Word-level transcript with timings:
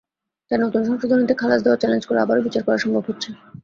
তাই 0.51 0.59
নতুন 0.61 0.81
সংশোধনীতে 0.89 1.33
খালাস 1.41 1.59
দেওয়া 1.63 1.79
চ্যালেঞ্জ 1.81 2.03
করে 2.05 2.19
আবারও 2.21 2.45
বিচার 2.47 2.63
করা 2.65 2.83
সম্ভব 2.83 3.03
হচ্ছে। 3.09 3.29